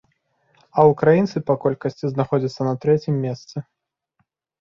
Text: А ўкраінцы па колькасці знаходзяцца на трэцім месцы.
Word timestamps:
А 0.77 0.85
ўкраінцы 0.91 1.37
па 1.49 1.55
колькасці 1.65 2.09
знаходзяцца 2.13 2.61
на 2.69 2.73
трэцім 2.87 3.21
месцы. 3.27 3.63